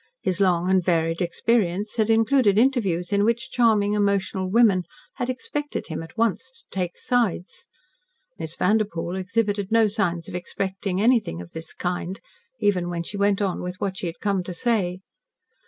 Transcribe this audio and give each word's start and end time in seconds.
His 0.23 0.39
long 0.41 0.67
and 0.71 0.83
varied 0.83 1.21
experience 1.21 1.97
had 1.97 2.09
included 2.09 2.57
interviews 2.57 3.13
in 3.13 3.23
which 3.23 3.51
charming, 3.51 3.93
emotional 3.93 4.49
women 4.49 4.85
had 5.17 5.29
expected 5.29 5.89
him 5.89 6.01
at 6.01 6.17
once 6.17 6.49
to 6.49 6.63
"take 6.71 6.97
sides." 6.97 7.67
Miss 8.39 8.55
Vanderpoel 8.55 9.15
exhibited 9.15 9.71
no 9.71 9.85
signs 9.85 10.27
of 10.27 10.33
expecting 10.33 10.99
anything 10.99 11.39
of 11.39 11.51
this 11.51 11.71
kind, 11.71 12.19
even 12.59 12.89
when 12.89 13.03
she 13.03 13.15
went 13.15 13.43
on 13.43 13.61
with 13.61 13.75
what 13.79 13.95
she 13.95 14.07
had 14.07 14.19
come 14.19 14.41
to 14.41 14.55
say. 14.55 15.01